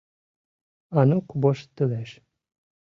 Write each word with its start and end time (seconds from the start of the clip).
—Анук 0.99 1.27
воштылеш. 1.41 2.09